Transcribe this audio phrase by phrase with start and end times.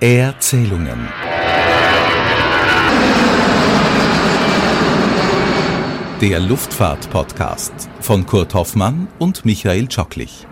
[0.00, 1.08] Erzählungen.
[6.20, 10.46] Der Luftfahrt-Podcast von Kurt Hoffmann und Michael Tschocklich.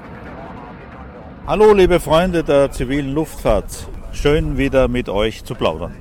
[1.46, 3.86] Hallo, liebe Freunde der zivilen Luftfahrt.
[4.10, 5.94] Schön wieder mit euch zu plaudern.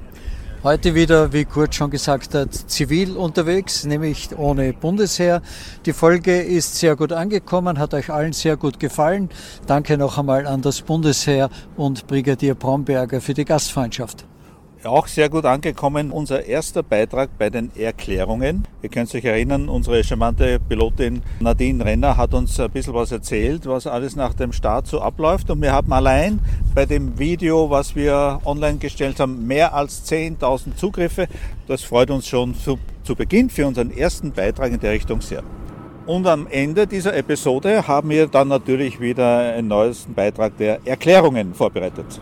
[0.65, 5.43] Heute wieder, wie Kurt schon gesagt hat, zivil unterwegs, nämlich ohne Bundesheer.
[5.85, 9.29] Die Folge ist sehr gut angekommen, hat euch allen sehr gut gefallen.
[9.67, 14.25] Danke noch einmal an das Bundesheer und Brigadier Bromberger für die Gastfreundschaft
[14.85, 16.11] auch sehr gut angekommen.
[16.11, 18.67] Unser erster Beitrag bei den Erklärungen.
[18.81, 23.65] Ihr könnt euch erinnern, unsere charmante Pilotin Nadine Renner hat uns ein bisschen was erzählt,
[23.65, 25.49] was alles nach dem Start so abläuft.
[25.49, 26.39] Und wir haben allein
[26.73, 31.27] bei dem Video, was wir online gestellt haben, mehr als 10.000 Zugriffe.
[31.67, 35.43] Das freut uns schon zu, zu Beginn für unseren ersten Beitrag in der Richtung sehr.
[36.05, 41.55] Und am Ende dieser Episode haben wir dann natürlich wieder einen neuesten Beitrag der Erklärungen
[41.55, 42.21] vorbereitet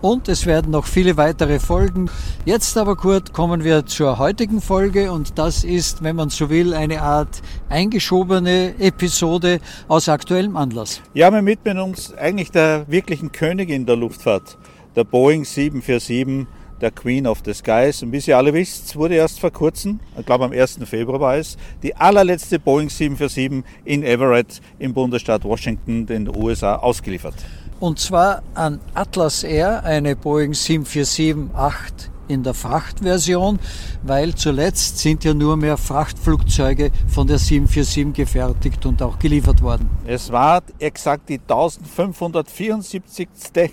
[0.00, 2.10] und es werden noch viele weitere Folgen.
[2.44, 6.74] Jetzt aber Kurt kommen wir zur heutigen Folge und das ist, wenn man so will,
[6.74, 11.00] eine Art eingeschobene Episode aus aktuellem Anlass.
[11.14, 14.58] Ja, wir widmen uns eigentlich der wirklichen Königin der Luftfahrt,
[14.96, 16.46] der Boeing 747
[16.80, 18.02] der Queen of the Skies.
[18.02, 20.78] Und wie Sie alle wisst, wurde erst vor kurzem, ich glaube am 1.
[20.84, 27.34] Februar war es, die allerletzte Boeing 747 in Everett im Bundesstaat Washington, den USA, ausgeliefert.
[27.80, 33.60] Und zwar an Atlas Air, eine Boeing 747-8 in der Frachtversion,
[34.02, 39.88] weil zuletzt sind ja nur mehr Frachtflugzeuge von der 747 gefertigt und auch geliefert worden.
[40.06, 43.28] Es war exakt die 1574.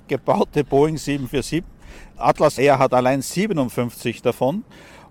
[0.08, 1.64] gebaute Boeing 747.
[2.18, 4.64] Atlas Air hat allein 57 davon.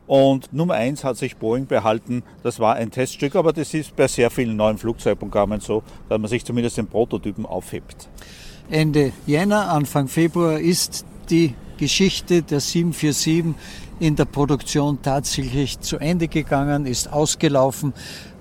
[0.06, 2.22] Und Nummer 1 hat sich Boeing behalten.
[2.42, 6.28] Das war ein Teststück, aber das ist bei sehr vielen neuen Flugzeugprogrammen so, dass man
[6.28, 8.08] sich zumindest den Prototypen aufhebt.
[8.70, 13.54] Ende Jänner, Anfang Februar ist die Geschichte der 747
[14.00, 17.92] in der Produktion tatsächlich zu Ende gegangen, ist ausgelaufen.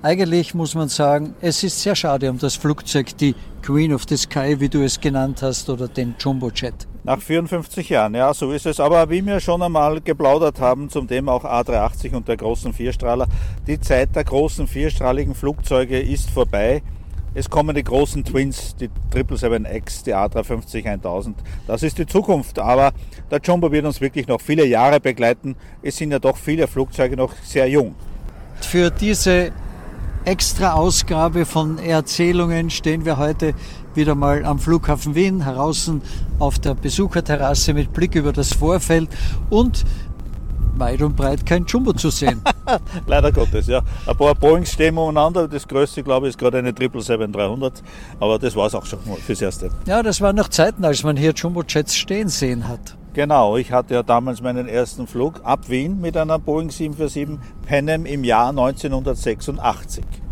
[0.02, 4.18] Eigentlich muss man sagen, es ist sehr schade um das Flugzeug, die Queen of the
[4.18, 6.88] Sky, wie du es genannt hast, oder den Jumbojet.
[7.04, 8.80] Nach 54 Jahren, ja, so ist es.
[8.80, 13.28] Aber wie wir schon einmal geplaudert haben zum Thema auch A380 und der großen Vierstrahler,
[13.68, 16.82] die Zeit der großen vierstrahligen Flugzeuge ist vorbei.
[17.36, 21.36] Es kommen die großen Twins, die 777X, die A350 1000.
[21.66, 22.60] Das ist die Zukunft.
[22.60, 22.94] Aber
[23.32, 25.56] der Jumbo wird uns wirklich noch viele Jahre begleiten.
[25.82, 27.96] Es sind ja doch viele Flugzeuge noch sehr jung.
[28.62, 29.52] Für diese
[30.26, 33.56] extra Ausgabe von Erzählungen stehen wir heute
[33.96, 35.92] wieder mal am Flughafen Wien, heraus
[36.40, 39.10] auf der Besucherterrasse mit Blick über das Vorfeld
[39.50, 39.84] und
[40.80, 42.42] weit und breit kein Jumbo zu sehen.
[43.08, 43.82] Leider Gottes, ja.
[44.06, 45.48] Ein paar Boeings stehen umeinander.
[45.48, 47.82] Das größte, glaube ich, ist gerade eine 777-300.
[48.20, 49.70] Aber das war es auch schon mal fürs Erste.
[49.86, 52.98] Ja, das waren noch Zeiten, als man hier Jumbo-Jets stehen sehen hat.
[53.14, 57.88] Genau, ich hatte ja damals meinen ersten Flug ab Wien mit einer Boeing 747 Pan
[57.90, 60.23] Am im Jahr 1986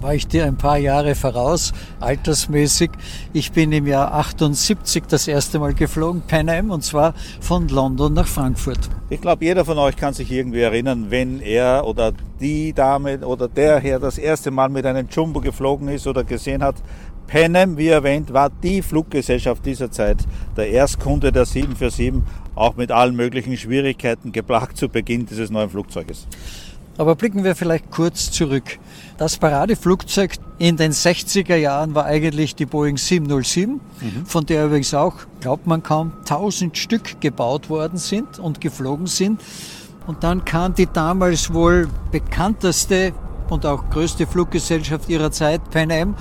[0.00, 2.90] war ich dir ein paar Jahre voraus, altersmäßig.
[3.32, 8.14] Ich bin im Jahr 78 das erste Mal geflogen, Pan Am, und zwar von London
[8.14, 8.78] nach Frankfurt.
[9.10, 13.48] Ich glaube, jeder von euch kann sich irgendwie erinnern, wenn er oder die Dame oder
[13.48, 16.76] der Herr das erste Mal mit einem Jumbo geflogen ist oder gesehen hat.
[17.26, 20.18] Pan Am, wie erwähnt, war die Fluggesellschaft dieser Zeit,
[20.56, 22.22] der Erstkunde der 747,
[22.56, 26.26] auch mit allen möglichen Schwierigkeiten geplagt zu Beginn dieses neuen Flugzeuges.
[27.00, 28.78] Aber blicken wir vielleicht kurz zurück.
[29.16, 34.26] Das Paradeflugzeug in den 60er Jahren war eigentlich die Boeing 707, mhm.
[34.26, 39.40] von der übrigens auch, glaubt man kaum, 1000 Stück gebaut worden sind und geflogen sind.
[40.06, 43.14] Und dann kam die damals wohl bekannteste
[43.48, 46.14] und auch größte Fluggesellschaft ihrer Zeit, Pan Am,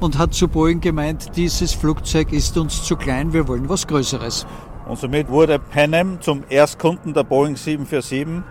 [0.00, 4.46] und hat zu Boeing gemeint, dieses Flugzeug ist uns zu klein, wir wollen was Größeres.
[4.86, 8.44] Und somit wurde Pan Am zum Erstkunden der Boeing 747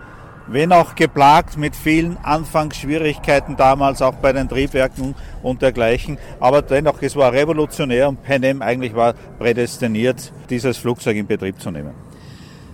[0.48, 6.18] wenn auch geplagt mit vielen Anfangsschwierigkeiten damals auch bei den Triebwerken und dergleichen.
[6.40, 11.70] Aber dennoch, es war revolutionär und Pan eigentlich war prädestiniert, dieses Flugzeug in Betrieb zu
[11.70, 11.92] nehmen.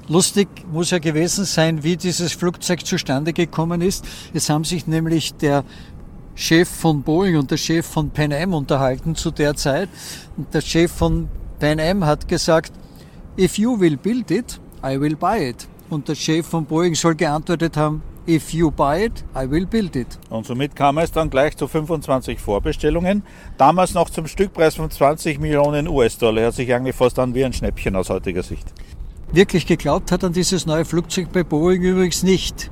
[0.08, 4.05] Lustig muss ja gewesen sein, wie dieses Flugzeug zustande gekommen ist.
[4.35, 5.64] Es haben sich nämlich der
[6.35, 9.88] Chef von Boeing und der Chef von Pan Am unterhalten zu der Zeit.
[10.37, 11.29] Und der Chef von
[11.61, 12.73] Pan Am hat gesagt,
[13.38, 15.69] if you will build it, I will buy it.
[15.93, 19.94] Und der Chef von Boeing soll geantwortet haben, If you buy it, I will build
[19.94, 20.06] it.
[20.31, 23.23] Und somit kam es dann gleich zu 25 Vorbestellungen.
[23.59, 26.44] Damals noch zum Stückpreis von 20 Millionen US-Dollar.
[26.44, 28.73] Hört sich eigentlich fast an wie ein Schnäppchen aus heutiger Sicht.
[29.33, 32.71] Wirklich geglaubt hat an dieses neue Flugzeug bei Boeing übrigens nicht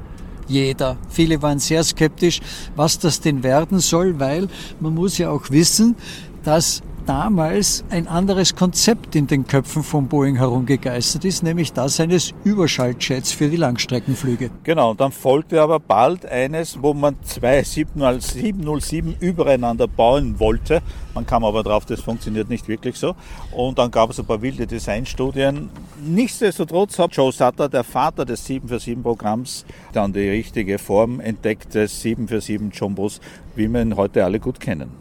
[0.49, 0.97] jeder.
[1.11, 2.41] Viele waren sehr skeptisch,
[2.75, 4.49] was das denn werden soll, weil
[4.81, 5.95] man muss ja auch wissen,
[6.43, 12.33] dass damals ein anderes Konzept in den Köpfen von Boeing herumgegeistert ist, nämlich das eines
[12.45, 14.53] Überschaltjets für die Langstreckenflüge.
[14.63, 20.83] Genau, dann folgte aber bald eines, wo man zwei 707 übereinander bauen wollte.
[21.13, 23.17] Man kam aber drauf, das funktioniert nicht wirklich so.
[23.51, 25.69] Und dann gab es ein paar wilde Designstudien.
[26.07, 32.81] Nichtsdestotrotz hat Joe Sutter, der Vater des 747-Programms, dann die richtige Form entdeckt des 747
[32.81, 33.21] Jumbos,
[33.57, 34.93] wie wir ihn heute alle gut kennen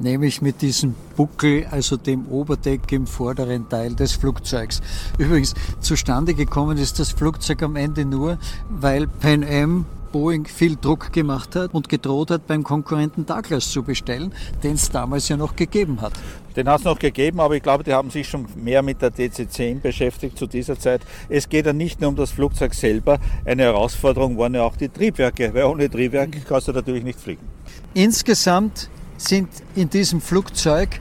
[0.00, 4.80] nämlich mit diesem Buckel, also dem Oberdeck im vorderen Teil des Flugzeugs.
[5.18, 8.38] Übrigens, zustande gekommen ist das Flugzeug am Ende nur,
[8.68, 13.82] weil Pan Am Boeing viel Druck gemacht hat und gedroht hat, beim Konkurrenten Douglas zu
[13.82, 14.32] bestellen,
[14.62, 16.12] den es damals ja noch gegeben hat.
[16.56, 19.12] Den hat es noch gegeben, aber ich glaube, die haben sich schon mehr mit der
[19.12, 21.02] DC-10 beschäftigt zu dieser Zeit.
[21.28, 23.18] Es geht ja nicht nur um das Flugzeug selber.
[23.44, 27.46] Eine Herausforderung waren ja auch die Triebwerke, weil ohne Triebwerke kannst du natürlich nicht fliegen.
[27.94, 28.90] Insgesamt
[29.20, 31.00] sind in diesem Flugzeug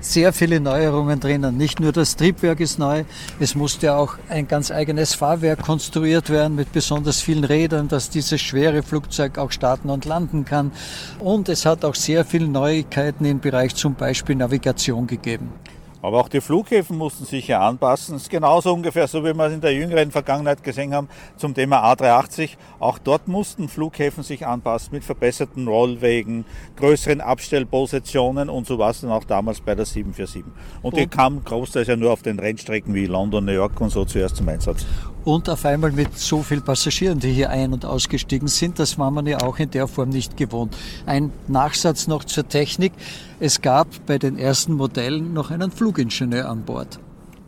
[0.00, 1.56] sehr viele Neuerungen drinnen.
[1.56, 3.04] Nicht nur das Triebwerk ist neu,
[3.38, 8.40] es musste auch ein ganz eigenes Fahrwerk konstruiert werden mit besonders vielen Rädern, dass dieses
[8.40, 10.72] schwere Flugzeug auch starten und landen kann.
[11.20, 15.52] Und es hat auch sehr viele Neuigkeiten im Bereich zum Beispiel Navigation gegeben.
[16.02, 18.14] Aber auch die Flughäfen mussten sich ja anpassen.
[18.14, 21.54] Das ist genauso ungefähr so, wie wir es in der jüngeren Vergangenheit gesehen haben zum
[21.54, 22.56] Thema A380.
[22.80, 26.44] Auch dort mussten Flughäfen sich anpassen mit verbesserten Rollwegen,
[26.76, 30.44] größeren Abstellpositionen und so war es dann auch damals bei der 747.
[30.82, 33.90] Und, und die kam großteils ja nur auf den Rennstrecken wie London, New York und
[33.90, 34.84] so zuerst zum Einsatz
[35.24, 38.78] und auf einmal mit so viel Passagieren, die hier ein- und ausgestiegen sind.
[38.78, 40.76] Das war man ja auch in der Form nicht gewohnt.
[41.06, 42.92] Ein Nachsatz noch zur Technik.
[43.40, 46.98] Es gab bei den ersten Modellen noch einen Flugingenieur an Bord.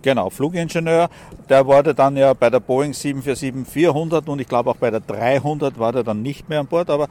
[0.03, 1.09] Genau, Flugingenieur.
[1.49, 5.79] Der wurde dann ja bei der Boeing 747-400 und ich glaube auch bei der 300
[5.79, 6.91] war der dann nicht mehr an Bord.
[6.91, 7.09] Aber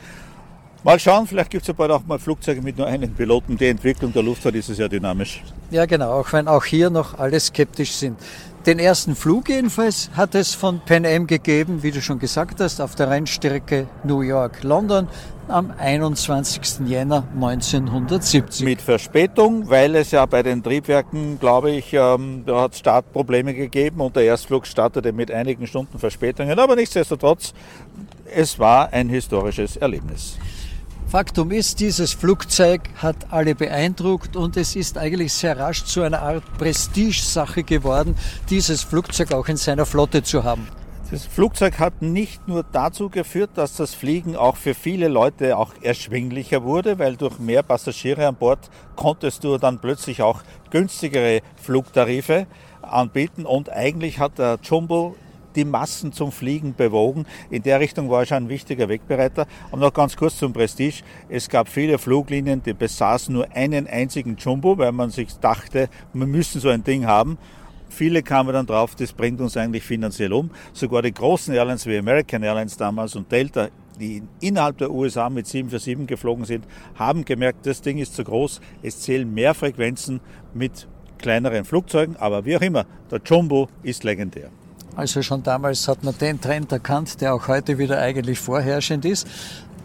[0.84, 3.58] mal schauen, vielleicht gibt es ja bald auch mal Flugzeuge mit nur einem Piloten.
[3.58, 5.42] Die Entwicklung der Luftfahrt ist sehr dynamisch.
[5.72, 8.20] Ja, genau, auch wenn auch hier noch alle skeptisch sind.
[8.66, 12.80] Den ersten Flug jedenfalls hat es von Pan Am gegeben, wie du schon gesagt hast,
[12.80, 15.10] auf der Rennstrecke New York-London
[15.50, 16.88] am 21.
[16.88, 18.64] Jänner 1970.
[18.66, 24.00] Mit Verspätung, weil es ja bei den Triebwerken, glaube ich, ähm, da hat Startprobleme gegeben
[24.00, 26.58] und der Erstflug startete mit einigen Stunden Verspätungen.
[26.58, 27.54] Aber nichtsdestotrotz,
[28.34, 30.38] es war ein historisches Erlebnis.
[31.14, 36.24] Faktum ist, dieses Flugzeug hat alle beeindruckt und es ist eigentlich sehr rasch zu einer
[36.24, 38.16] Art Prestigesache geworden,
[38.50, 40.68] dieses Flugzeug auch in seiner Flotte zu haben.
[41.12, 45.76] Das Flugzeug hat nicht nur dazu geführt, dass das Fliegen auch für viele Leute auch
[45.84, 52.48] erschwinglicher wurde, weil durch mehr Passagiere an Bord konntest du dann plötzlich auch günstigere Flugtarife
[52.82, 55.16] anbieten und eigentlich hat der Jumbo
[55.56, 57.26] die Massen zum Fliegen bewogen.
[57.50, 59.48] In der Richtung war er schon ein wichtiger Wegbereiter.
[59.72, 61.04] Und noch ganz kurz zum Prestige.
[61.30, 66.28] Es gab viele Fluglinien, die besaßen nur einen einzigen Jumbo, weil man sich dachte, wir
[66.28, 67.38] müssen so ein Ding haben.
[67.90, 70.50] Viele kamen dann drauf, das bringt uns eigentlich finanziell um.
[70.74, 73.68] Sogar die großen Airlines wie American Airlines damals und Delta,
[74.00, 76.66] die innerhalb der USA mit 747 geflogen sind,
[76.96, 78.62] haben gemerkt, das Ding ist zu groß.
[78.82, 80.22] Es zählen mehr Frequenzen
[80.56, 80.88] mit
[81.20, 84.50] kleineren Flugzeugen, aber wie auch immer, der Jumbo ist legendär.
[84.96, 89.28] Also schon damals hat man den Trend erkannt, der auch heute wieder eigentlich vorherrschend ist.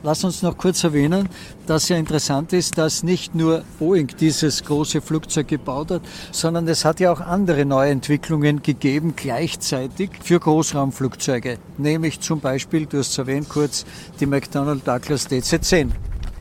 [0.04, 1.28] Lass uns noch kurz erwähnen,
[1.66, 6.84] dass ja interessant ist, dass nicht nur Boeing dieses große Flugzeug gebaut hat, sondern es
[6.84, 11.58] hat ja auch andere Neuentwicklungen gegeben gleichzeitig für Großraumflugzeuge.
[11.78, 13.84] Nämlich zum Beispiel, du hast es erwähnt kurz,
[14.20, 15.90] die McDonnell Douglas DC-10.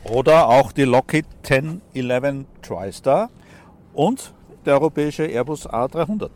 [0.04, 3.28] Oder auch die Lockheed 1011 TriStar
[3.92, 4.32] und
[4.64, 6.30] der europäische Airbus A300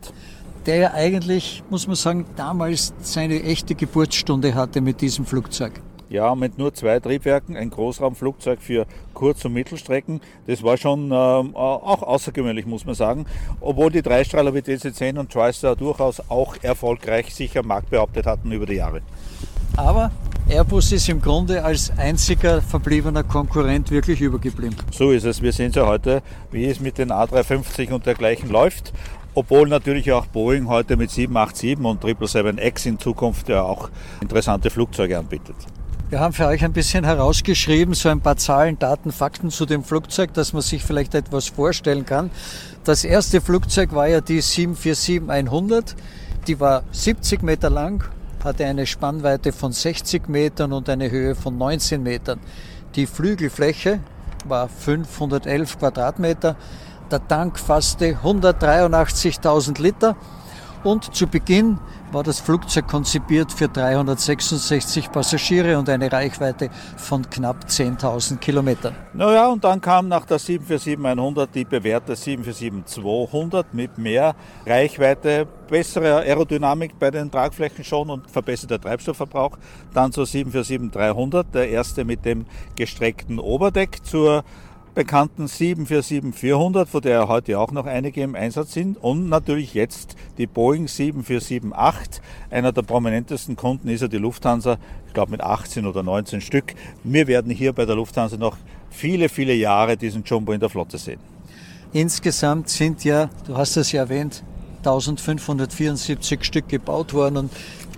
[0.65, 5.81] der ja eigentlich, muss man sagen, damals seine echte Geburtsstunde hatte mit diesem Flugzeug.
[6.09, 10.21] Ja, mit nur zwei Triebwerken, ein Großraumflugzeug für Kurz- und Mittelstrecken.
[10.45, 13.25] Das war schon äh, auch außergewöhnlich, muss man sagen.
[13.61, 18.51] Obwohl die Dreistrahler wie DC-10 und TriStar durchaus auch erfolgreich sich am Markt behauptet hatten
[18.51, 19.01] über die Jahre.
[19.75, 20.11] Aber
[20.47, 24.75] Airbus ist im Grunde als einziger verbliebener Konkurrent wirklich übergeblieben.
[24.91, 25.41] So ist es.
[25.41, 28.93] Wir sehen es ja heute, wie es mit den A350 und dergleichen läuft.
[29.35, 33.89] Obwohl natürlich auch Boeing heute mit 787 und 777X in Zukunft ja auch
[34.21, 35.55] interessante Flugzeuge anbietet.
[36.09, 39.83] Wir haben für euch ein bisschen herausgeschrieben, so ein paar Zahlen, Daten, Fakten zu dem
[39.83, 42.29] Flugzeug, dass man sich vielleicht etwas vorstellen kann.
[42.83, 45.95] Das erste Flugzeug war ja die 747-100.
[46.45, 48.03] Die war 70 Meter lang,
[48.43, 52.39] hatte eine Spannweite von 60 Metern und eine Höhe von 19 Metern.
[52.95, 53.99] Die Flügelfläche
[54.45, 56.55] war 511 Quadratmeter.
[57.11, 60.15] Der Tank fasste 183.000 Liter
[60.83, 61.79] Und zu Beginn
[62.11, 68.93] war das Flugzeug konzipiert für 366 Passagiere und eine Reichweite von knapp 10.000 Kilometern.
[69.13, 76.99] Naja, und dann kam nach der 747-100 die bewährte 747-200 mit mehr Reichweite, bessere Aerodynamik
[76.99, 79.57] bei den Tragflächen schon und verbesserter Treibstoffverbrauch.
[79.93, 82.45] Dann zur 747-300, der erste mit dem
[82.75, 84.43] gestreckten Oberdeck, zur
[84.93, 88.97] bekannten 747-400, von der heute auch noch einige im Einsatz sind.
[89.01, 92.21] Und natürlich jetzt die Boeing 747-8.
[92.49, 96.75] Einer der prominentesten Kunden ist ja die Lufthansa, ich glaube mit 18 oder 19 Stück.
[97.03, 98.57] Wir werden hier bei der Lufthansa noch
[98.89, 101.19] viele, viele Jahre diesen Jumbo in der Flotte sehen.
[101.91, 104.43] Insgesamt sind ja, du hast es ja erwähnt,
[104.79, 107.51] 1574 Stück gebaut worden und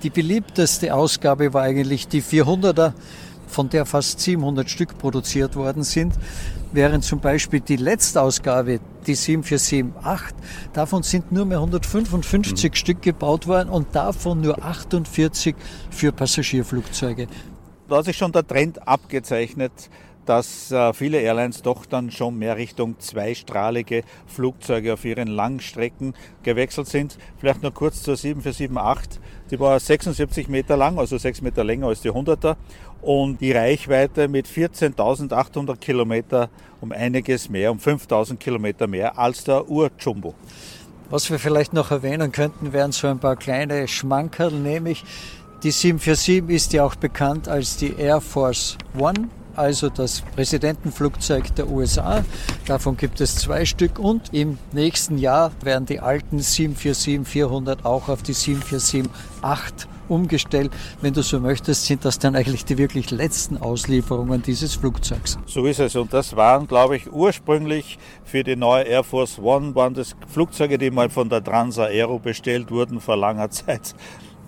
[0.04, 2.94] die beliebteste Ausgabe war eigentlich die 400er,
[3.48, 6.14] von der fast 700 Stück produziert worden sind
[6.75, 9.94] während zum Beispiel die Letztausgabe, die 747-8,
[10.74, 12.75] davon sind nur mehr 155 mhm.
[12.75, 15.56] Stück gebaut worden und davon nur 48
[15.90, 17.28] für Passagierflugzeuge.
[17.88, 19.90] Da hat sich schon der Trend abgezeichnet,
[20.25, 26.88] dass äh, viele Airlines doch dann schon mehr Richtung zweistrahlige Flugzeuge auf ihren Langstrecken gewechselt
[26.88, 27.18] sind.
[27.38, 29.20] Vielleicht nur kurz zur 747-8.
[29.52, 32.56] Die war 76 Meter lang, also 6 Meter länger als die 100er
[33.02, 36.50] und die Reichweite mit 14.800 Kilometer
[36.82, 40.34] um einiges mehr, um 5.000 Kilometer mehr als der Ur-Jumbo.
[41.12, 45.04] Was wir vielleicht noch erwähnen könnten, wären so ein paar kleine Schmankerl, nämlich
[45.62, 51.70] die 747 ist ja auch bekannt als die Air Force One also das Präsidentenflugzeug der
[51.70, 52.24] USA.
[52.66, 58.24] Davon gibt es zwei Stück und im nächsten Jahr werden die alten 747-400 auch auf
[58.24, 59.08] die 747-8
[60.08, 60.72] umgestellt.
[61.02, 65.38] Wenn du so möchtest, sind das dann eigentlich die wirklich letzten Auslieferungen dieses Flugzeugs.
[65.46, 65.96] So ist es.
[65.96, 70.78] Und das waren, glaube ich, ursprünglich für die neue Air Force One, waren das Flugzeuge,
[70.78, 73.96] die mal von der Transa Aero bestellt wurden vor langer Zeit.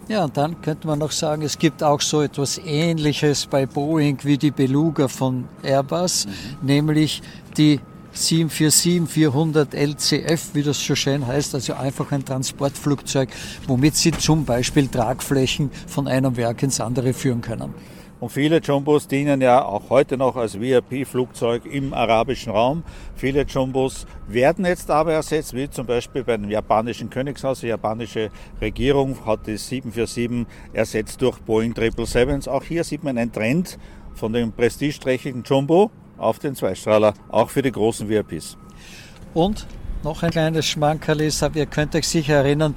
[0.07, 4.17] Ja, und dann könnte man noch sagen, es gibt auch so etwas Ähnliches bei Boeing
[4.23, 6.31] wie die Beluga von Airbus, mhm.
[6.65, 7.21] nämlich
[7.57, 7.81] die
[8.15, 13.29] 747-400 LCF, wie das so schön heißt, also einfach ein Transportflugzeug,
[13.67, 17.73] womit Sie zum Beispiel Tragflächen von einem Werk ins andere führen können.
[18.19, 22.83] Und viele Jumbos dienen ja auch heute noch als VIP-Flugzeug im arabischen Raum.
[23.15, 27.59] Viele Jumbos werden jetzt aber ersetzt, wie zum Beispiel beim japanischen Königshaus.
[27.59, 32.49] Die japanische Regierung hat die 747 ersetzt durch Boeing 777s.
[32.49, 33.77] Auch hier sieht man einen Trend
[34.15, 38.57] von dem prestigeträchtigen Jumbo auf den Zweistrahler, auch für die großen VIPs.
[39.35, 39.67] Und
[40.03, 42.73] noch ein kleines Schmankerl ist, ihr könnt euch sicher erinnern,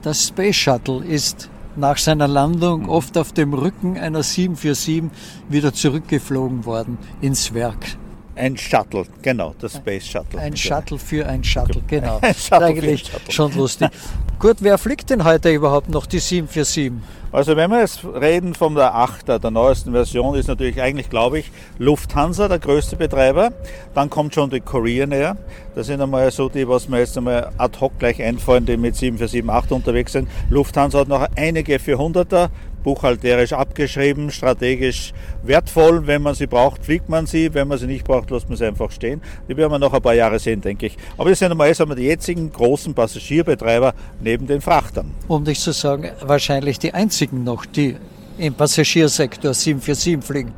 [0.00, 5.10] das Space Shuttle ist nach seiner Landung oft auf dem Rücken einer 747
[5.48, 7.96] wieder zurückgeflogen worden ins Werk.
[8.36, 10.40] Ein Shuttle, genau, das Space Shuttle.
[10.40, 12.18] Ein Shuttle für ein Shuttle, genau.
[12.22, 13.32] Ein Shuttle Eigentlich Shuttle.
[13.32, 13.90] schon lustig.
[14.40, 16.92] Gut, wer fliegt denn heute überhaupt noch die 747?
[17.30, 21.40] Also wenn wir jetzt reden von der 8er, der neuesten Version, ist natürlich eigentlich, glaube
[21.40, 23.52] ich, Lufthansa der größte Betreiber.
[23.94, 25.36] Dann kommt schon die Korean Air.
[25.74, 28.94] Das sind einmal so die, was mir jetzt einmal ad hoc gleich einfallen, die mit
[28.94, 30.26] 747-8 unterwegs sind.
[30.48, 32.48] Lufthansa hat noch einige 400er,
[32.82, 36.06] buchhalterisch abgeschrieben, strategisch wertvoll.
[36.06, 37.52] Wenn man sie braucht, fliegt man sie.
[37.54, 39.22] Wenn man sie nicht braucht, lässt man sie einfach stehen.
[39.48, 40.96] Die werden wir noch ein paar Jahre sehen, denke ich.
[41.16, 45.12] Aber das sind einmal sagen wir, die jetzigen großen Passagierbetreiber neben den Frachtern.
[45.28, 47.96] Um nicht zu sagen, wahrscheinlich die einzigen noch, die
[48.38, 50.52] im Passagiersektor 747 fliegen.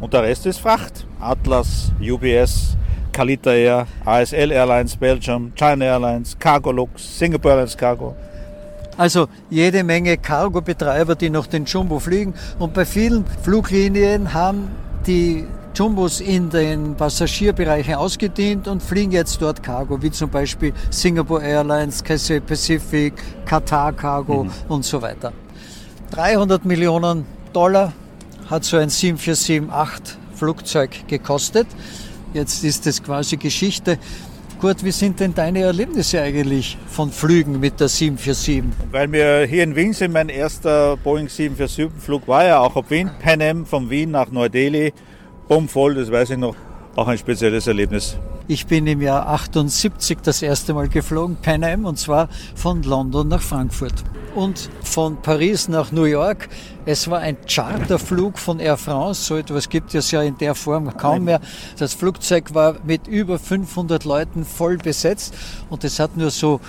[0.00, 1.06] Und der Rest ist Fracht.
[1.20, 2.76] Atlas, UBS,
[3.12, 8.16] Kalita Air, ASL Airlines Belgium, China Airlines, Cargolux, Singapore Airlines Cargo.
[8.96, 12.34] Also jede Menge Cargo-Betreiber, die noch den Jumbo fliegen.
[12.58, 14.70] Und bei vielen Fluglinien haben
[15.06, 21.42] die Jumbos in den Passagierbereichen ausgedient und fliegen jetzt dort Cargo, wie zum Beispiel Singapore
[21.42, 23.14] Airlines, Cathay Pacific,
[23.46, 24.50] Qatar Cargo mhm.
[24.68, 25.32] und so weiter.
[26.10, 27.94] 300 Millionen Dollar
[28.50, 29.88] hat so ein 747-8
[30.34, 31.66] Flugzeug gekostet.
[32.34, 33.98] Jetzt ist es quasi Geschichte.
[34.62, 38.62] Kurt, wie sind denn deine Erlebnisse eigentlich von Flügen mit der 747?
[38.92, 43.10] Weil wir hier in Wien sind, mein erster Boeing 747-Flug war ja auch auf Wien,
[43.20, 44.92] Pan Am von Wien nach Neu-Delhi,
[45.48, 46.54] bummvoll, das weiß ich noch,
[46.94, 48.16] auch ein spezielles Erlebnis.
[48.48, 53.28] Ich bin im Jahr 78 das erste Mal geflogen, Pan Am, und zwar von London
[53.28, 53.94] nach Frankfurt
[54.34, 56.48] und von Paris nach New York.
[56.84, 60.96] Es war ein Charterflug von Air France, so etwas gibt es ja in der Form
[60.96, 61.40] kaum mehr.
[61.78, 65.34] Das Flugzeug war mit über 500 Leuten voll besetzt
[65.70, 66.60] und es hat nur so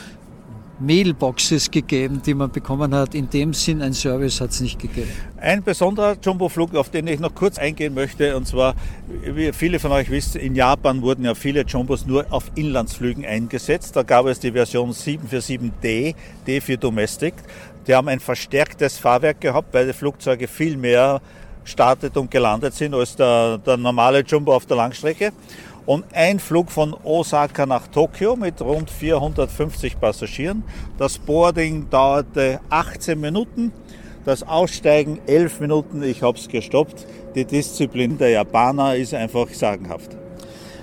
[0.80, 3.15] Mailboxes gegeben, die man bekommen hat.
[3.15, 5.10] In dem Sinn ein Service hat es nicht gegeben.
[5.38, 8.75] Ein besonderer Jumbo-Flug, auf den ich noch kurz eingehen möchte, und zwar,
[9.24, 13.96] wie viele von euch wissen, in Japan wurden ja viele Jumbos nur auf Inlandsflügen eingesetzt.
[13.96, 16.15] Da gab es die Version 747D,
[16.48, 17.36] D für Domestic.
[17.88, 21.22] Die haben ein verstärktes Fahrwerk gehabt, weil die Flugzeuge viel mehr
[21.65, 25.32] startet und gelandet sind als der, der normale Jumbo auf der Langstrecke.
[25.86, 30.63] Und ein Flug von Osaka nach Tokio mit rund 450 Passagieren.
[30.98, 33.74] Das Boarding dauerte 18 Minuten,
[34.24, 36.02] das Aussteigen 11 Minuten.
[36.04, 37.06] Ich habe es gestoppt.
[37.36, 40.16] Die Disziplin der Japaner ist einfach sagenhaft.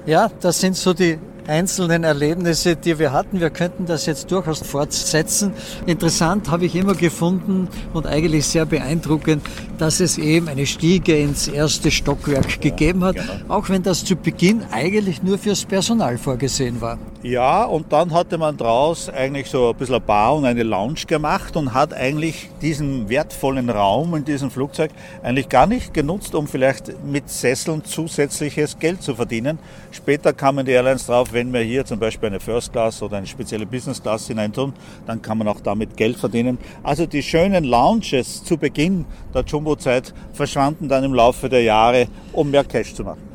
[0.05, 3.41] Ja, das sind so die einzelnen Erlebnisse, die wir hatten.
[3.41, 5.53] Wir könnten das jetzt durchaus fortsetzen.
[5.87, 9.43] Interessant habe ich immer gefunden und eigentlich sehr beeindruckend,
[9.79, 13.33] dass es eben eine Stiege ins erste Stockwerk ja, gegeben hat, genau.
[13.49, 16.99] auch wenn das zu Beginn eigentlich nur fürs Personal vorgesehen war.
[17.23, 21.05] Ja, und dann hatte man draus eigentlich so ein bisschen eine Bar und eine Lounge
[21.07, 24.91] gemacht und hat eigentlich diesen wertvollen Raum in diesem Flugzeug
[25.23, 29.59] eigentlich gar nicht genutzt, um vielleicht mit Sesseln zusätzliches Geld zu verdienen.
[29.91, 33.27] Später kamen die Airlines drauf, wenn wir hier zum Beispiel eine First Class oder eine
[33.27, 34.75] spezielle Business Class hineintun,
[35.07, 36.59] dann kann man auch damit Geld verdienen.
[36.83, 42.51] Also die schönen Lounges zu Beginn der Jumbo-Zeit verschwanden dann im Laufe der Jahre, um
[42.51, 43.30] mehr Cash zu machen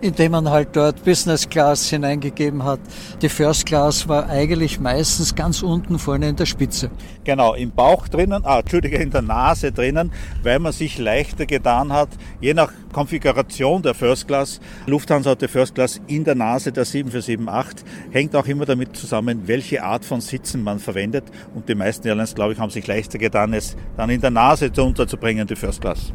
[0.00, 2.80] indem man halt dort Business Class hineingegeben hat.
[3.20, 6.90] Die First Class war eigentlich meistens ganz unten vorne in der Spitze.
[7.24, 10.12] Genau, im Bauch drinnen, ah, Entschuldige, in der Nase drinnen,
[10.42, 12.08] weil man sich leichter getan hat,
[12.40, 14.60] je nach Konfiguration der First Class.
[14.86, 19.42] Lufthansa hat die First Class in der Nase der 7478, hängt auch immer damit zusammen,
[19.46, 21.24] welche Art von Sitzen man verwendet.
[21.54, 24.70] Und die meisten Airlines, glaube ich, haben sich leichter getan, es dann in der Nase
[24.76, 26.12] unterzubringen, die First Class.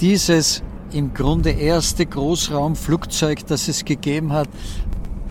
[0.00, 0.62] Dieses
[0.94, 4.48] im Grunde erste Großraumflugzeug, das es gegeben hat,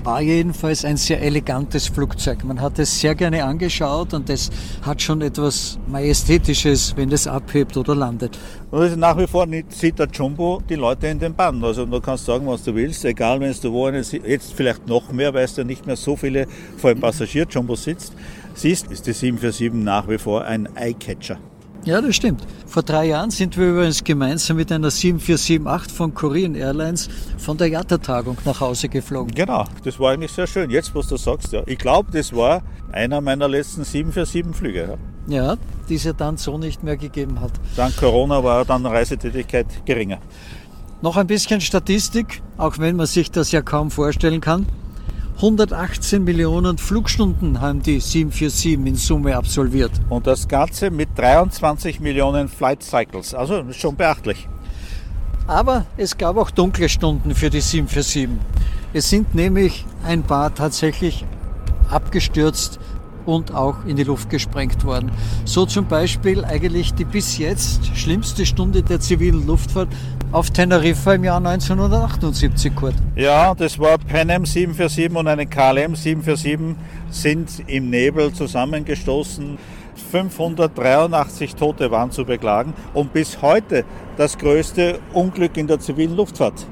[0.04, 2.44] war jedenfalls ein sehr elegantes Flugzeug.
[2.44, 4.50] Man hat es sehr gerne angeschaut und es
[4.82, 8.38] hat schon etwas Majestätisches, wenn es abhebt oder landet.
[8.72, 11.64] Und nach wie vor sieht der Jumbo die Leute in den Bann.
[11.64, 15.12] Also du kannst sagen, was du willst, egal wenn du wo eine, jetzt vielleicht noch
[15.14, 18.14] mehr, weil es da nicht mehr so viele vor allem Passagier-Jumbo sitzt,
[18.54, 21.40] siehst, ist die 747 nach wie vor ein Eyecatcher.
[21.86, 22.48] Ja, das stimmt.
[22.66, 27.68] Vor drei Jahren sind wir übrigens gemeinsam mit einer 7478 von Korean Airlines von der
[27.68, 29.36] JATA-Tagung nach Hause geflogen.
[29.36, 30.70] Genau, das war eigentlich sehr schön.
[30.70, 31.62] Jetzt, was du sagst, ja.
[31.66, 32.64] Ich glaube, das war
[32.94, 34.98] einer meiner letzten 747-Flüge.
[35.28, 35.36] Ja.
[35.36, 35.58] ja,
[35.90, 37.52] die es ja dann so nicht mehr gegeben hat.
[37.76, 40.20] Dank Corona war dann Reisetätigkeit geringer.
[41.02, 44.68] Noch ein bisschen Statistik, auch wenn man sich das ja kaum vorstellen kann.
[45.36, 49.92] 118 Millionen Flugstunden haben die 747 in Summe absolviert.
[50.10, 53.34] Und das Ganze mit 23 Millionen Flight Cycles.
[53.34, 54.48] Also schon beachtlich.
[55.48, 58.30] Aber es gab auch dunkle Stunden für die 747.
[58.94, 61.26] Es sind nämlich ein paar tatsächlich
[61.90, 62.80] abgestürzt
[63.26, 65.12] und auch in die Luft gesprengt worden.
[65.46, 69.90] So zum Beispiel eigentlich die bis jetzt schlimmste Stunde der zivilen Luftfahrt
[70.34, 72.96] auf Teneriffa im Jahr 1978, Kurt.
[73.16, 76.76] Ja, das war Pan Am 747 und eine KLM 747
[77.12, 79.60] sind im Nebel zusammengestoßen.
[80.12, 83.86] 583 Tote waren zu beklagen und bis heute
[84.18, 86.66] das größte Unglück in der zivilen Luftfahrt.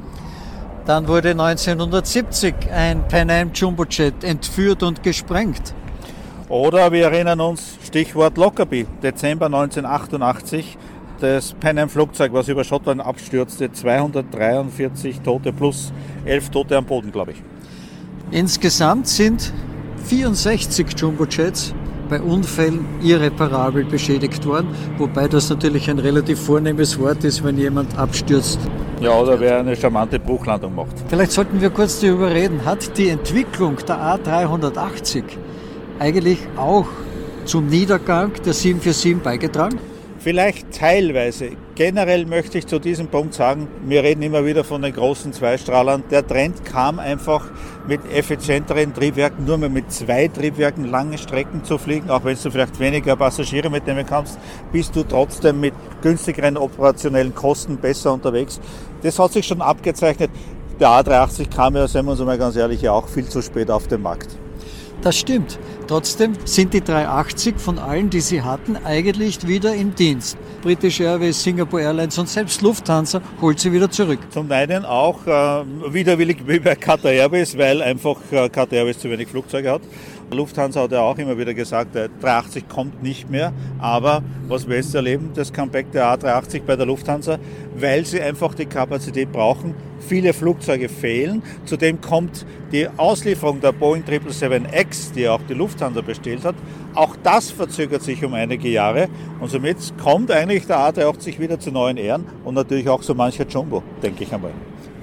[0.87, 5.75] Dann wurde 1970 ein Pan Am Jumbojet entführt und gesprengt.
[6.49, 10.77] Oder wir erinnern uns, Stichwort Lockerbie, Dezember 1988,
[11.21, 15.93] das Pan Am Flugzeug, was über Schottland abstürzte, 243 Tote plus
[16.25, 17.43] 11 Tote am Boden, glaube ich.
[18.31, 19.53] Insgesamt sind
[20.05, 21.73] 64 Jumbojets
[22.09, 27.97] bei Unfällen irreparabel beschädigt worden, wobei das natürlich ein relativ vornehmes Wort ist, wenn jemand
[27.97, 28.59] abstürzt.
[28.99, 30.93] Ja, oder wer eine charmante Bruchlandung macht.
[31.07, 32.65] Vielleicht sollten wir kurz darüber reden.
[32.65, 35.23] Hat die Entwicklung der A380
[35.99, 36.87] eigentlich auch
[37.45, 39.79] zum Niedergang der 747 beigetragen?
[40.23, 41.49] Vielleicht teilweise.
[41.73, 46.03] Generell möchte ich zu diesem Punkt sagen, wir reden immer wieder von den großen Zweistrahlern.
[46.11, 47.49] Der Trend kam einfach
[47.87, 52.51] mit effizienteren Triebwerken, nur mehr mit zwei Triebwerken lange Strecken zu fliegen, auch wenn du
[52.51, 54.37] vielleicht weniger Passagiere mitnehmen kannst,
[54.71, 58.61] bist du trotzdem mit günstigeren operationellen Kosten besser unterwegs.
[59.01, 60.29] Das hat sich schon abgezeichnet.
[60.79, 63.71] Der A380 kam ja, seien wir uns mal ganz ehrlich, ja auch viel zu spät
[63.71, 64.37] auf den Markt.
[65.01, 65.57] Das stimmt.
[65.87, 70.37] Trotzdem sind die 380 von allen, die sie hatten, eigentlich wieder im Dienst.
[70.61, 74.19] British Airways, Singapore Airlines und selbst Lufthansa holt sie wieder zurück.
[74.29, 75.63] Zum einen auch äh,
[75.93, 79.81] widerwillig wie bei Qatar Airways, weil einfach äh, Qatar Airways zu wenig Flugzeuge hat.
[80.33, 83.53] Lufthansa hat ja auch immer wieder gesagt, der 380 kommt nicht mehr.
[83.79, 87.37] Aber was wir jetzt erleben, das Comeback der A380 bei der Lufthansa,
[87.75, 91.41] weil sie einfach die Kapazität brauchen viele Flugzeuge fehlen.
[91.65, 96.55] Zudem kommt die Auslieferung der Boeing 777X, die auch die Lufthansa bestellt hat,
[96.93, 99.07] auch das verzögert sich um einige Jahre
[99.39, 103.47] und somit kommt eigentlich der A380 wieder zu neuen Ehren und natürlich auch so mancher
[103.47, 104.51] Jumbo, denke ich einmal.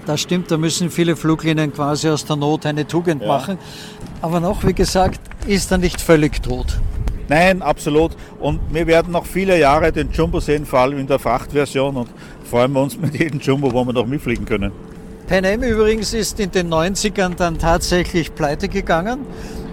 [0.08, 3.28] Das stimmt, da müssen viele Fluglinien quasi aus der Not eine Tugend ja.
[3.28, 3.58] machen.
[4.22, 6.80] Aber noch, wie gesagt, ist er nicht völlig tot.
[7.28, 8.12] Nein, absolut.
[8.40, 12.08] Und wir werden noch viele Jahre den Jumbo sehen, vor allem in der Frachtversion und
[12.44, 14.72] freuen wir uns mit jedem Jumbo, wo wir noch mitfliegen können.
[15.26, 19.26] Pan Am übrigens ist in den 90ern dann tatsächlich pleite gegangen.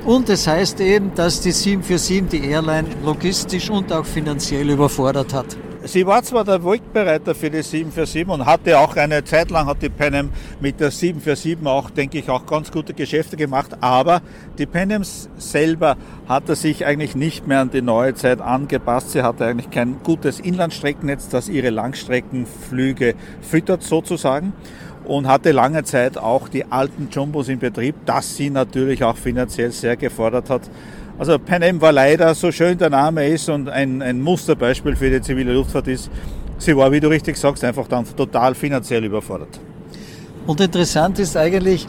[0.03, 5.33] Und es das heißt eben, dass die 747 die Airline logistisch und auch finanziell überfordert
[5.33, 5.55] hat.
[5.87, 9.83] Sie war zwar der Wegbereiter für die 747 und hatte auch eine Zeit lang hat
[9.83, 14.23] die Panem mit der 747 auch, denke ich, auch ganz gute Geschäfte gemacht, aber
[14.57, 15.95] die Panems selber
[16.27, 19.11] hatte sich eigentlich nicht mehr an die neue Zeit angepasst.
[19.11, 24.53] Sie hatte eigentlich kein gutes Inlandstreckennetz, das ihre Langstreckenflüge füttert sozusagen
[25.03, 29.71] und hatte lange Zeit auch die alten Jumbos in Betrieb, das sie natürlich auch finanziell
[29.71, 30.63] sehr gefordert hat.
[31.17, 35.09] Also Pan Am war leider, so schön der Name ist und ein, ein Musterbeispiel für
[35.09, 36.09] die zivile Luftfahrt ist,
[36.57, 39.61] sie war, wie du richtig sagst, einfach dann total finanziell überfordert.
[40.45, 41.87] Und interessant ist eigentlich,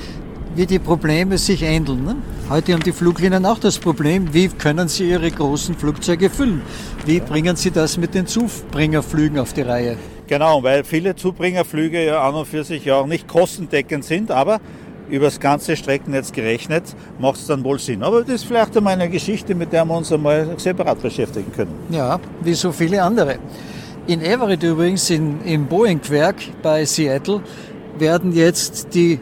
[0.55, 2.05] wie die Probleme sich ändern.
[2.05, 2.17] Ne?
[2.49, 6.63] Heute haben die Fluglinien auch das Problem, wie können sie ihre großen Flugzeuge füllen?
[7.05, 9.97] Wie bringen sie das mit den Zubringerflügen auf die Reihe?
[10.29, 14.61] Genau, weil viele Zubringerflüge ja an und für sich ja auch nicht kostendeckend sind, aber
[15.09, 16.85] über das ganze Streckennetz gerechnet,
[17.19, 18.03] macht es dann wohl Sinn.
[18.03, 21.73] Aber das ist vielleicht einmal eine Geschichte, mit der wir uns einmal separat beschäftigen können.
[21.91, 23.39] Ja, wie so viele andere.
[24.07, 27.41] In Everett übrigens, in, im Boeing-Werk bei Seattle,
[27.99, 29.19] werden jetzt die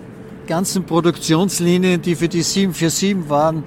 [0.47, 3.65] ganzen Produktionslinien, die für die 747 waren,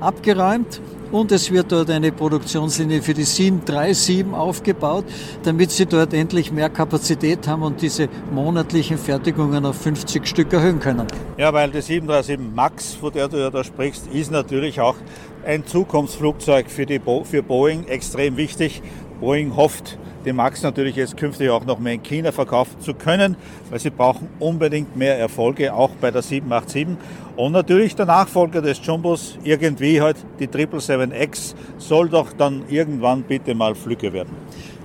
[0.00, 0.80] abgeräumt
[1.12, 5.04] und es wird dort eine Produktionslinie für die 737 aufgebaut,
[5.44, 10.80] damit sie dort endlich mehr Kapazität haben und diese monatlichen Fertigungen auf 50 Stück erhöhen
[10.80, 11.06] können.
[11.36, 14.96] Ja, weil die 737 MAX, von der du ja da sprichst, ist natürlich auch
[15.44, 18.82] ein Zukunftsflugzeug für, die Bo für Boeing extrem wichtig.
[19.20, 23.36] Boeing hofft, die Max natürlich jetzt künftig auch noch mehr in China verkaufen zu können,
[23.70, 26.96] weil sie brauchen unbedingt mehr Erfolge, auch bei der 787.
[27.36, 33.54] Und natürlich der Nachfolger des Jumbos, irgendwie halt die 777X, soll doch dann irgendwann bitte
[33.54, 34.36] mal Flügge werden.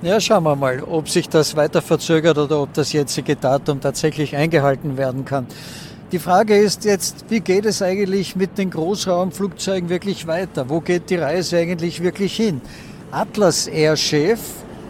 [0.02, 4.36] Ja, schauen wir mal, ob sich das weiter verzögert oder ob das jetzige Datum tatsächlich
[4.36, 5.48] eingehalten werden kann.
[6.12, 10.70] Die Frage ist jetzt, wie geht es eigentlich mit den Großraumflugzeugen wirklich weiter?
[10.70, 12.62] Wo geht die Reise eigentlich wirklich hin?
[13.12, 14.40] Atlas Air Chef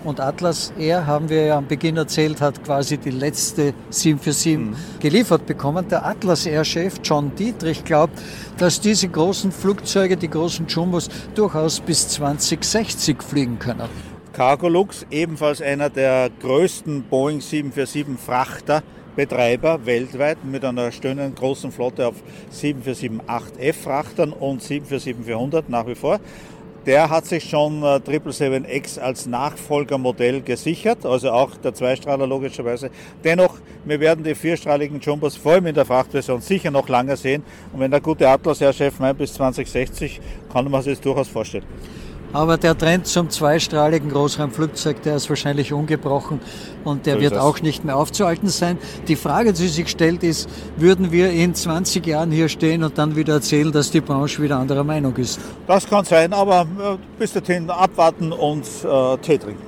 [0.03, 4.75] und Atlas Air, haben wir ja am Beginn erzählt, hat quasi die letzte 747 mhm.
[4.99, 5.88] geliefert bekommen.
[5.89, 8.19] Der Atlas Air-Chef John Dietrich glaubt,
[8.57, 13.89] dass diese großen Flugzeuge, die großen Jumbos, durchaus bis 2060 fliegen können.
[14.33, 18.83] Cargolux, ebenfalls einer der größten Boeing 747 Frachter,
[19.17, 22.15] Betreiber weltweit mit einer schönen großen Flotte auf
[22.53, 26.19] 747-8F-Frachtern und 747-400 nach wie vor
[26.88, 32.89] der hat sich schon 777X äh, als Nachfolgermodell gesichert, also auch der Zweistrahler logischerweise.
[33.26, 37.43] Dennoch, wir werden die vierstrahligen Jumbos vor allem in der Frachtversion sicher noch lange sehen.
[37.73, 40.21] Und wenn der gute Atlas-Herr-Chef meint, bis 2060,
[40.52, 41.65] kann man sich das durchaus vorstellen.
[42.38, 46.39] Aber der Trend zum zweistrahligen Großraumflugzeug, der ist wahrscheinlich ungebrochen
[46.84, 48.78] und der so wird auch nicht mehr aufzuhalten sein.
[49.08, 53.15] Die Frage, die sich stellt, ist, würden wir in 20 Jahren hier stehen und dann
[53.15, 55.39] wieder erzählen, dass die Branche wieder anderer Meinung ist?
[55.65, 59.63] Das kann sein, aber äh, bis dahin abwarten und äh, Tee trinken.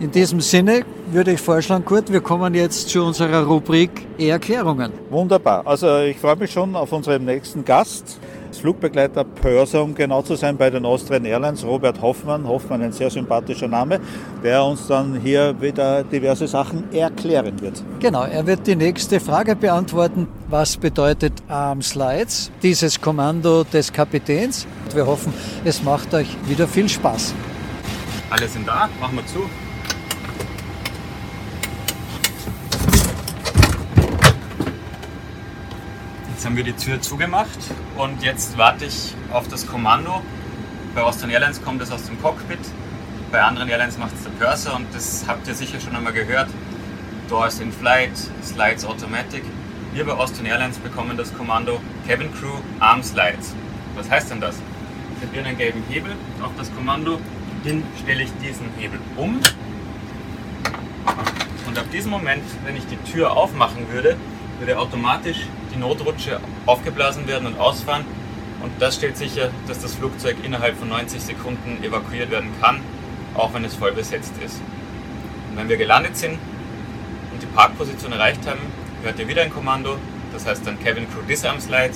[0.00, 4.92] In diesem Sinne würde ich vorschlagen, Kurt, wir kommen jetzt zu unserer Rubrik Erklärungen.
[5.10, 5.66] Wunderbar.
[5.66, 8.18] Also ich freue mich schon auf unseren nächsten Gast.
[8.56, 12.46] Flugbegleiter Pörser, um genau zu sein, bei den Austrian Airlines, Robert Hoffmann.
[12.46, 14.00] Hoffmann, ein sehr sympathischer Name,
[14.42, 17.82] der uns dann hier wieder diverse Sachen erklären wird.
[18.00, 20.28] Genau, er wird die nächste Frage beantworten.
[20.48, 24.66] Was bedeutet Arm Slides, dieses Kommando des Kapitäns?
[24.94, 25.32] Wir hoffen,
[25.64, 27.34] es macht euch wieder viel Spaß.
[28.30, 29.40] Alle sind da, machen wir zu.
[36.38, 37.58] Jetzt haben wir die Tür zugemacht
[37.96, 40.22] und jetzt warte ich auf das Kommando.
[40.94, 42.60] Bei Austrian Airlines kommt es aus dem Cockpit,
[43.32, 46.48] bei anderen Airlines macht es der Purser und das habt ihr sicher schon einmal gehört.
[47.28, 48.12] Doors in Flight,
[48.44, 49.42] Slides Automatic.
[49.92, 53.56] Wir bei Austrian Airlines bekommen das Kommando Cabin Crew Arm Slides.
[53.96, 54.54] Was heißt denn das?
[55.16, 57.18] Ich habe hier einen gelben Hebel auf das Kommando.
[57.64, 59.40] Hin stelle ich diesen Hebel um.
[61.66, 64.16] Und ab diesem Moment, wenn ich die Tür aufmachen würde,
[64.60, 65.48] würde automatisch
[65.78, 68.04] Notrutsche aufgeblasen werden und ausfahren.
[68.62, 72.80] Und das stellt sicher, dass das Flugzeug innerhalb von 90 Sekunden evakuiert werden kann,
[73.34, 74.60] auch wenn es voll besetzt ist.
[75.50, 76.38] Und wenn wir gelandet sind
[77.32, 78.60] und die Parkposition erreicht haben,
[79.02, 79.96] hört ihr wieder ein Kommando,
[80.32, 81.94] das heißt dann Cabin Crew Disarm Slide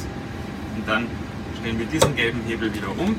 [0.77, 1.07] und dann
[1.61, 3.16] stellen wir diesen gelben Hebel wieder um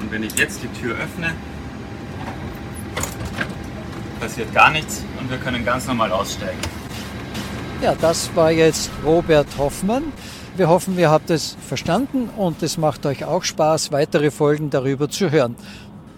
[0.00, 1.34] und wenn ich jetzt die Tür öffne,
[4.20, 6.77] passiert gar nichts und wir können ganz normal aussteigen.
[7.80, 10.12] Ja, das war jetzt Robert Hoffmann.
[10.56, 15.08] Wir hoffen, ihr habt es verstanden und es macht euch auch Spaß, weitere Folgen darüber
[15.08, 15.54] zu hören.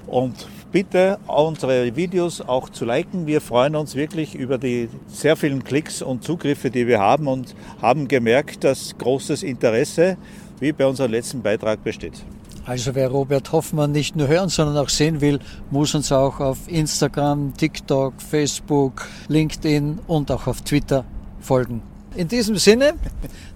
[0.06, 3.26] Und bitte unsere Videos auch zu liken.
[3.26, 7.54] Wir freuen uns wirklich über die sehr vielen Klicks und Zugriffe, die wir haben und
[7.82, 10.16] haben gemerkt, dass großes Interesse,
[10.60, 12.24] wie bei unserem letzten Beitrag, besteht.
[12.64, 16.56] Also wer Robert Hoffmann nicht nur hören, sondern auch sehen will, muss uns auch auf
[16.68, 21.04] Instagram, TikTok, Facebook, LinkedIn und auch auf Twitter
[21.40, 21.82] folgen.
[22.16, 22.94] In diesem Sinne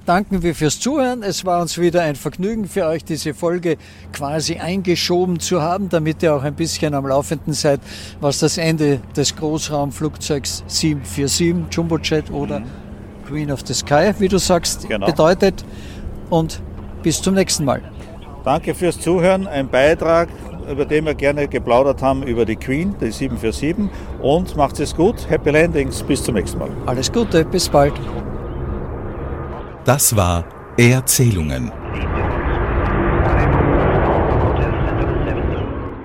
[0.06, 1.24] danken wir fürs Zuhören.
[1.24, 3.76] Es war uns wieder ein Vergnügen für euch, diese Folge
[4.12, 7.80] quasi eingeschoben zu haben, damit ihr auch ein bisschen am Laufenden seid,
[8.20, 12.66] was das Ende des Großraumflugzeugs 747 Jumbojet oder mhm.
[13.26, 15.06] Queen of the Sky, wie du sagst, genau.
[15.06, 15.64] bedeutet.
[16.30, 16.60] Und
[17.02, 17.82] bis zum nächsten Mal.
[18.44, 19.48] Danke fürs Zuhören.
[19.48, 20.28] Ein Beitrag,
[20.70, 23.90] über den wir gerne geplaudert haben, über die Queen, die 747.
[24.20, 25.28] Und macht es gut.
[25.28, 26.02] Happy Landings.
[26.02, 26.70] Bis zum nächsten Mal.
[26.86, 27.44] Alles Gute.
[27.44, 27.94] Bis bald.
[29.84, 30.44] Das war
[30.76, 31.70] Erzählungen.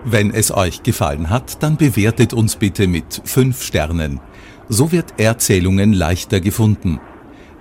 [0.04, 4.20] Wenn es euch gefallen hat, dann bewertet uns bitte mit 5 Sternen.
[4.68, 7.00] So wird Erzählungen leichter gefunden.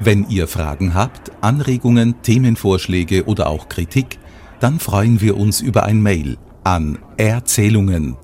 [0.00, 4.18] Wenn ihr Fragen habt, Anregungen, Themenvorschläge oder auch Kritik,
[4.60, 8.16] dann freuen wir uns über ein Mail an erzählungen